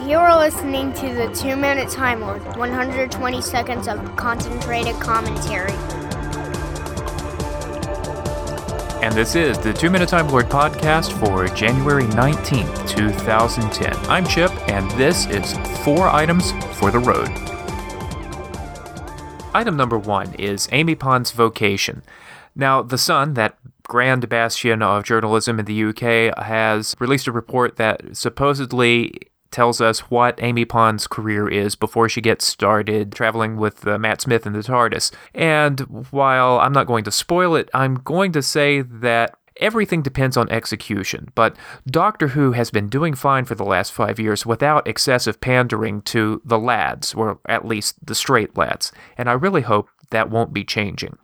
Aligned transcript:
You're 0.00 0.34
listening 0.36 0.94
to 0.94 1.14
the 1.14 1.30
Two 1.34 1.54
Minute 1.54 1.88
Time 1.90 2.22
Lord, 2.22 2.42
120 2.56 3.42
seconds 3.42 3.86
of 3.86 4.16
concentrated 4.16 4.94
commentary. 4.96 5.70
And 9.02 9.14
this 9.14 9.36
is 9.36 9.58
the 9.58 9.72
Two 9.72 9.90
Minute 9.90 10.08
Time 10.08 10.28
Lord 10.28 10.46
podcast 10.46 11.12
for 11.20 11.46
January 11.54 12.04
19th, 12.04 12.88
2010. 12.88 13.94
I'm 14.10 14.26
Chip, 14.26 14.50
and 14.68 14.90
this 14.92 15.26
is 15.26 15.52
four 15.84 16.08
items 16.08 16.50
for 16.78 16.90
the 16.90 16.98
road. 16.98 17.28
Item 19.54 19.76
number 19.76 19.98
one 19.98 20.34
is 20.34 20.68
Amy 20.72 20.94
Pond's 20.94 21.32
vocation. 21.32 22.02
Now, 22.56 22.82
The 22.82 22.98
Sun, 22.98 23.34
that 23.34 23.58
grand 23.86 24.28
bastion 24.30 24.82
of 24.82 25.04
journalism 25.04 25.58
in 25.58 25.66
the 25.66 25.84
UK, 25.84 26.36
has 26.42 26.96
released 26.98 27.26
a 27.26 27.32
report 27.32 27.76
that 27.76 28.16
supposedly 28.16 29.12
tells 29.52 29.80
us 29.80 30.00
what 30.10 30.42
Amy 30.42 30.64
Pond's 30.64 31.06
career 31.06 31.48
is 31.48 31.76
before 31.76 32.08
she 32.08 32.20
gets 32.20 32.46
started 32.46 33.12
traveling 33.12 33.56
with 33.56 33.86
uh, 33.86 33.98
Matt 33.98 34.20
Smith 34.20 34.46
and 34.46 34.54
the 34.54 34.60
TARDIS. 34.60 35.12
And 35.34 35.80
while 36.10 36.58
I'm 36.58 36.72
not 36.72 36.86
going 36.86 37.04
to 37.04 37.10
spoil 37.10 37.54
it, 37.54 37.70
I'm 37.72 37.94
going 37.96 38.32
to 38.32 38.42
say 38.42 38.80
that 38.80 39.36
everything 39.60 40.02
depends 40.02 40.36
on 40.36 40.50
execution. 40.50 41.30
But 41.34 41.56
Doctor 41.86 42.28
Who 42.28 42.52
has 42.52 42.70
been 42.70 42.88
doing 42.88 43.14
fine 43.14 43.44
for 43.44 43.54
the 43.54 43.64
last 43.64 43.92
five 43.92 44.18
years 44.18 44.46
without 44.46 44.88
excessive 44.88 45.40
pandering 45.40 46.02
to 46.02 46.40
the 46.44 46.58
lads, 46.58 47.14
or 47.14 47.38
at 47.48 47.66
least 47.66 48.04
the 48.04 48.14
straight 48.14 48.56
lads. 48.56 48.92
And 49.16 49.28
I 49.28 49.32
really 49.32 49.62
hope 49.62 49.88
that 50.10 50.30
won't 50.30 50.52
be 50.52 50.64
changing. 50.64 51.16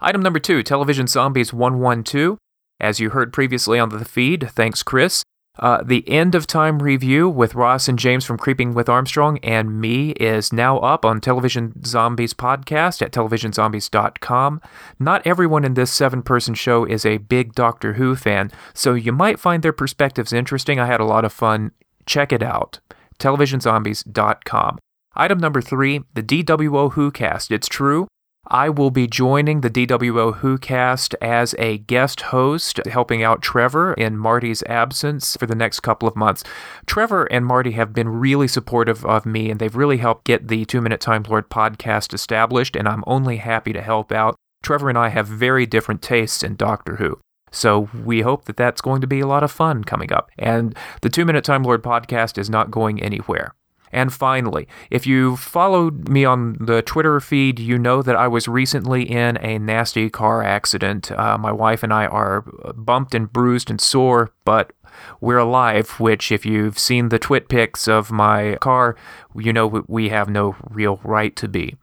Item 0.00 0.22
number 0.22 0.38
two 0.38 0.62
Television 0.62 1.06
Zombies 1.06 1.52
112. 1.52 2.38
As 2.78 3.00
you 3.00 3.10
heard 3.10 3.32
previously 3.32 3.78
on 3.78 3.88
the 3.88 4.04
feed, 4.04 4.50
thanks, 4.50 4.82
Chris. 4.82 5.22
Uh, 5.58 5.82
the 5.82 6.06
end 6.08 6.34
of 6.34 6.46
time 6.46 6.82
review 6.82 7.28
with 7.28 7.54
Ross 7.54 7.88
and 7.88 7.98
James 7.98 8.24
from 8.24 8.36
Creeping 8.36 8.74
with 8.74 8.88
Armstrong 8.88 9.38
and 9.38 9.80
me 9.80 10.10
is 10.12 10.52
now 10.52 10.78
up 10.78 11.04
on 11.04 11.20
Television 11.20 11.82
Zombies 11.84 12.34
podcast 12.34 13.00
at 13.02 13.12
televisionzombies.com. 13.12 14.60
Not 14.98 15.26
everyone 15.26 15.64
in 15.64 15.74
this 15.74 15.90
seven 15.90 16.22
person 16.22 16.54
show 16.54 16.84
is 16.84 17.06
a 17.06 17.18
big 17.18 17.54
Doctor 17.54 17.94
Who 17.94 18.16
fan, 18.16 18.50
so 18.74 18.94
you 18.94 19.12
might 19.12 19.40
find 19.40 19.62
their 19.62 19.72
perspectives 19.72 20.32
interesting. 20.32 20.78
I 20.78 20.86
had 20.86 21.00
a 21.00 21.04
lot 21.04 21.24
of 21.24 21.32
fun. 21.32 21.72
Check 22.04 22.32
it 22.32 22.42
out. 22.42 22.80
televisionzombies.com. 23.18 24.78
Item 25.18 25.38
number 25.38 25.62
three, 25.62 26.02
the 26.12 26.22
DWO 26.22 26.92
WhoCast. 26.92 27.50
It's 27.50 27.68
true. 27.68 28.06
I 28.48 28.68
will 28.68 28.90
be 28.90 29.06
joining 29.06 29.60
the 29.60 29.70
DWO 29.70 30.40
WhoCast 30.40 31.14
as 31.20 31.54
a 31.58 31.78
guest 31.78 32.20
host, 32.22 32.80
helping 32.86 33.22
out 33.22 33.42
Trevor 33.42 33.94
in 33.94 34.16
Marty's 34.16 34.62
absence 34.64 35.36
for 35.36 35.46
the 35.46 35.54
next 35.54 35.80
couple 35.80 36.06
of 36.06 36.14
months. 36.14 36.44
Trevor 36.86 37.24
and 37.24 37.44
Marty 37.44 37.72
have 37.72 37.92
been 37.92 38.08
really 38.08 38.46
supportive 38.46 39.04
of 39.04 39.26
me, 39.26 39.50
and 39.50 39.58
they've 39.58 39.74
really 39.74 39.96
helped 39.96 40.24
get 40.24 40.46
the 40.46 40.64
Two 40.64 40.80
Minute 40.80 41.00
Time 41.00 41.24
Lord 41.28 41.50
podcast 41.50 42.14
established, 42.14 42.76
and 42.76 42.86
I'm 42.86 43.02
only 43.06 43.38
happy 43.38 43.72
to 43.72 43.82
help 43.82 44.12
out. 44.12 44.36
Trevor 44.62 44.88
and 44.88 44.98
I 44.98 45.08
have 45.08 45.26
very 45.26 45.66
different 45.66 46.02
tastes 46.02 46.42
in 46.42 46.56
Doctor 46.56 46.96
Who. 46.96 47.18
So 47.50 47.88
we 48.04 48.20
hope 48.20 48.44
that 48.44 48.56
that's 48.56 48.80
going 48.80 49.00
to 49.00 49.06
be 49.06 49.20
a 49.20 49.26
lot 49.26 49.42
of 49.42 49.50
fun 49.50 49.82
coming 49.82 50.12
up. 50.12 50.30
And 50.38 50.76
the 51.00 51.08
Two 51.08 51.24
Minute 51.24 51.44
Time 51.44 51.62
Lord 51.62 51.82
podcast 51.82 52.38
is 52.38 52.50
not 52.50 52.70
going 52.70 53.02
anywhere. 53.02 53.54
And 53.92 54.12
finally, 54.12 54.66
if 54.90 55.06
you 55.06 55.36
followed 55.36 56.08
me 56.08 56.24
on 56.24 56.56
the 56.60 56.82
Twitter 56.82 57.20
feed, 57.20 57.58
you 57.58 57.78
know 57.78 58.02
that 58.02 58.16
I 58.16 58.28
was 58.28 58.48
recently 58.48 59.02
in 59.02 59.36
a 59.38 59.58
nasty 59.58 60.10
car 60.10 60.42
accident. 60.42 61.10
Uh, 61.12 61.38
my 61.38 61.52
wife 61.52 61.82
and 61.82 61.92
I 61.92 62.06
are 62.06 62.42
bumped 62.76 63.14
and 63.14 63.32
bruised 63.32 63.70
and 63.70 63.80
sore, 63.80 64.32
but 64.44 64.72
we're 65.20 65.38
alive, 65.38 66.00
which, 66.00 66.32
if 66.32 66.46
you've 66.46 66.78
seen 66.78 67.08
the 67.08 67.18
twit 67.18 67.48
pics 67.48 67.86
of 67.86 68.10
my 68.10 68.56
car, 68.60 68.96
you 69.34 69.52
know 69.52 69.84
we 69.86 70.08
have 70.08 70.28
no 70.28 70.56
real 70.70 71.00
right 71.04 71.34
to 71.36 71.48
be. 71.48 71.76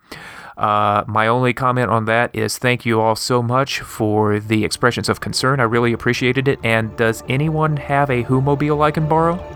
Uh, 0.57 1.03
my 1.07 1.27
only 1.27 1.53
comment 1.53 1.89
on 1.89 2.05
that 2.05 2.35
is 2.35 2.57
thank 2.57 2.85
you 2.85 3.01
all 3.01 3.15
so 3.15 3.41
much 3.41 3.79
for 3.79 4.39
the 4.39 4.63
expressions 4.63 5.09
of 5.09 5.19
concern. 5.19 5.59
I 5.59 5.63
really 5.63 5.93
appreciated 5.93 6.47
it. 6.47 6.59
And 6.63 6.95
does 6.95 7.23
anyone 7.27 7.77
have 7.77 8.09
a 8.09 8.23
Whomobile 8.23 8.81
I 8.81 8.91
can 8.91 9.07
borrow? 9.07 9.52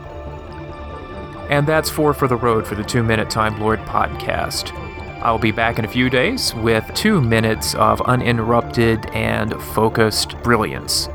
And 1.50 1.68
that's 1.68 1.90
four 1.90 2.14
for 2.14 2.28
the 2.28 2.36
road 2.36 2.68
for 2.68 2.76
the 2.76 2.84
Two 2.84 3.04
Minute 3.04 3.30
Time 3.30 3.58
Lord 3.60 3.80
podcast. 3.82 4.74
I'll 5.22 5.40
be 5.40 5.52
back 5.52 5.80
in 5.80 5.86
a 5.86 5.88
few 5.88 6.10
days 6.10 6.54
with 6.56 6.86
two 6.94 7.22
minutes 7.22 7.74
of 7.76 8.02
uninterrupted 8.02 9.06
and 9.08 9.54
focused 9.62 10.42
brilliance. 10.44 11.08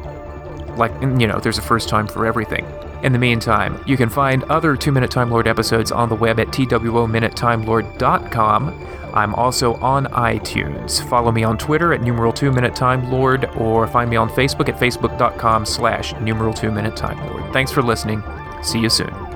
Like, 0.77 0.93
you 1.03 1.27
know, 1.27 1.39
there's 1.39 1.59
a 1.59 1.63
first 1.63 1.89
time 1.89 2.07
for 2.07 2.27
everything. 2.27 2.67
In 3.03 3.13
the 3.13 3.19
meantime, 3.19 3.83
you 3.87 3.97
can 3.97 4.09
find 4.09 4.45
other 4.45 4.77
Two 4.77 4.93
Minute 4.93 5.11
Time 5.11 5.31
Lord 5.31 5.49
episodes 5.49 5.93
on 5.93 6.09
the 6.09 6.15
web 6.15 6.41
at 6.41 6.49
twominutetimelord.com. 6.49 8.89
I'm 9.13 9.35
also 9.35 9.75
on 9.75 10.07
iTunes. 10.07 11.07
Follow 11.09 11.33
me 11.33 11.45
on 11.45 11.59
Twitter 11.59 11.93
at 11.93 12.01
numeral 12.01 12.33
2 12.33 12.51
minute 12.51 12.75
time 12.75 13.11
lord 13.11 13.45
or 13.57 13.87
find 13.87 14.09
me 14.09 14.17
on 14.17 14.31
Facebook 14.31 14.69
at 14.69 14.81
facebook.com 14.81 15.67
slash 15.67 16.15
numeral 16.21 16.55
2 16.55 16.71
minute 16.71 16.97
time 16.97 17.19
lord. 17.29 17.53
Thanks 17.53 17.71
for 17.71 17.83
listening. 17.83 18.23
See 18.63 18.79
you 18.79 18.89
soon. 18.89 19.32